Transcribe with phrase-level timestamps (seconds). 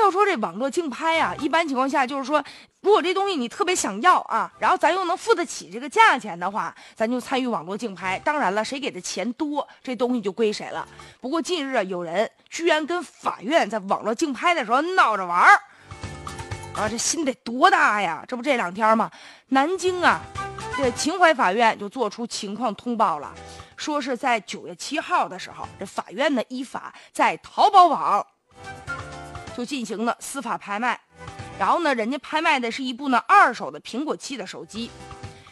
[0.00, 2.42] 要说这网络竞拍啊，一般情况下就是说，
[2.80, 8.18] 如果这东西你特别想要啊，然后咱又能付得起这个价钱的话，咱就参与网络竞拍。
[8.20, 10.86] 当然了，谁给的钱多，这东西就归谁了。
[11.20, 15.60] 不过近日啊，有人居然跟法院在网络竞拍的时候闹着玩儿，
[16.74, 18.24] 啊，这心得多大呀！
[18.26, 19.10] 这不这两天吗？
[19.48, 20.20] 南京啊，
[20.76, 23.32] 这秦淮法院就做出情况通报了，
[23.76, 28.26] 说是在九月七号的时候，这法院呢依法在淘宝网。
[29.56, 31.00] 就进行了司法拍卖，
[31.58, 34.90] 然后呢，人家拍卖的是一部呢二手的苹果七的手机，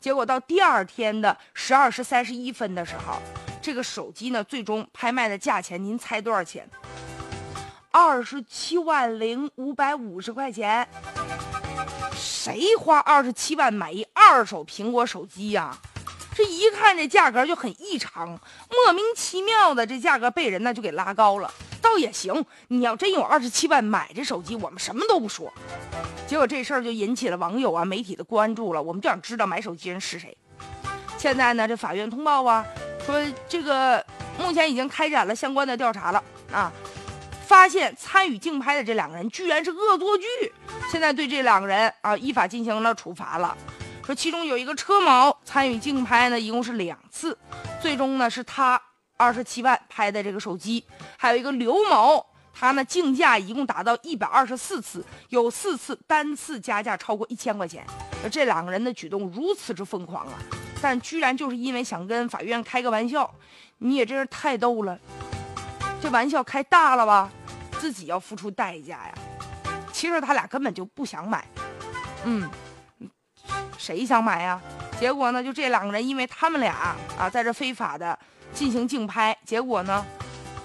[0.00, 3.20] 结果到第二天的十二时三十一分的时候，
[3.62, 6.68] 这个手机呢最终拍卖的价钱，您猜多少钱？
[7.90, 10.88] 二十七万零五百五十块钱。
[12.16, 15.76] 谁花二十七万买一二手苹果手机呀？
[16.34, 18.26] 这一看这价格就很异常，
[18.68, 21.48] 莫名其妙的这价格被人呢就给拉高了。
[21.84, 25.52] 倒也行，你要真有二十七万买这手机，我们什么都不说。
[26.26, 28.82] 结果这事儿就引起了网友啊、媒体的关注了。
[28.82, 30.34] 我们就想知道买手机人是谁。
[31.18, 32.64] 现在呢，这法院通报啊，
[33.04, 34.02] 说这个
[34.38, 36.72] 目前已经开展了相关的调查了啊，
[37.46, 40.24] 发现参与竞拍的这两个人居然是恶作剧，
[40.90, 43.54] 现在对这两个人啊依法进行了处罚了。
[44.06, 47.36] 说其中有一个车某参与竞拍呢，一共是两次，
[47.82, 48.80] 最终呢是他。
[49.24, 50.84] 二十七万拍的这个手机，
[51.16, 57.82] 还有一个刘某，他呢竞价一共达到一百二十四次，有四次单次加价超过一千块钱。
[58.30, 60.34] 这两个人的举动如此之疯狂啊！
[60.82, 63.34] 但居然就是因为想跟法院开个玩笑，
[63.78, 64.98] 你也真是太逗了。
[66.02, 67.30] 这玩笑开大了吧？
[67.80, 69.14] 自己要付出代价呀。
[69.90, 71.46] 其实他俩根本就不想买，
[72.24, 72.46] 嗯，
[73.78, 74.60] 谁想买呀？
[75.00, 78.18] 结果呢，就这两个人，因为他们俩啊，在这非法的。
[78.54, 80.06] 进行竞拍，结果呢，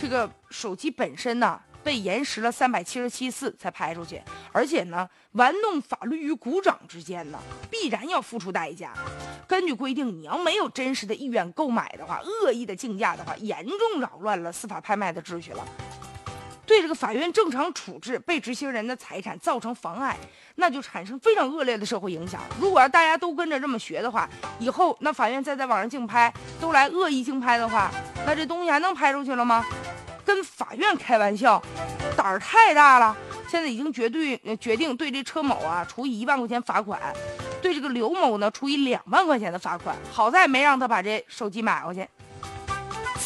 [0.00, 4.20] 这个手机本身呢被延时了三百七十七次才拍出去，
[4.52, 7.38] 而且呢，玩弄法律于股掌之间呢，
[7.70, 8.92] 必然要付出代价。
[9.48, 15.66] 根据规定，你要没有真实的意愿购买的话，恶意的竞价的话，严重扰乱了司法拍卖的秩序了。
[16.70, 20.16] 对这个法院正常处置被执行人的财产造成妨碍，
[20.54, 22.40] 那就产生非常恶劣的社会影响。
[22.60, 27.90] 如果要大家都跟着这么学的话，以后那法院再在网上竞拍，都来恶意竞拍的话，
[28.24, 29.66] 那这东西还能拍出去了吗？
[30.24, 31.60] 跟法院开玩笑，
[32.16, 33.16] 胆儿太大了。
[33.48, 37.00] 现在已经绝对决定对这车某啊处以一万块钱罚款，
[37.60, 39.96] 对这个刘某呢处以两万块钱的罚款。
[40.12, 42.06] 好在没让他把这手机买回去。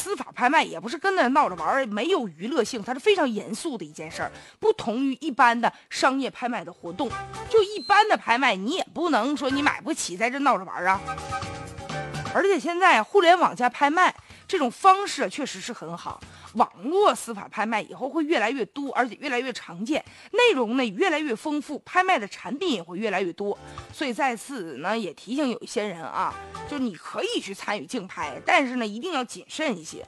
[0.05, 7.09] 司法拍卖也不是跟那闹着玩儿，没有娱乐性，它是非常严肃的一件事儿，不同于一般的商业拍卖的活动。
[7.49, 11.01] 就一般的拍卖，你也不能说你买不起，在这闹着玩儿啊。
[12.35, 14.15] 而且现在互联网加拍卖
[14.55, 16.21] 这种方式确实是很好。
[16.53, 23.59] 网络司法拍卖以后会越来越多，而且越来越常见，内容呢也越来越丰富，拍卖的产品也会越来越多。
[23.93, 26.33] 所以在此呢也提醒有一些人啊，
[26.71, 30.07] 就是你可以去参与竞拍，但是呢一定要谨慎一些。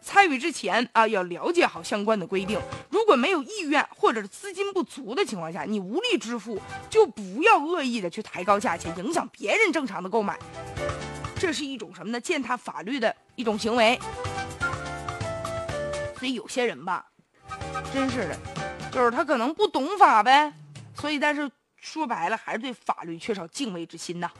[0.00, 2.58] 参与之前啊要了解好相关的规定。
[2.88, 6.58] 如果没有意愿或者资金不足的情况下，你无力支付，
[6.88, 10.38] 就不要恶意的去抬高价钱，影响别人正常的购买。
[11.40, 12.20] 这是一种什么呢？
[12.20, 13.98] 践踏法律的一种行为。
[16.18, 17.06] 所以有些人吧，
[17.94, 18.38] 真是的，
[18.92, 20.52] 就是他可能不懂法呗，
[20.94, 24.30] 所以但是说白了还是对法律缺少敬畏之心呐。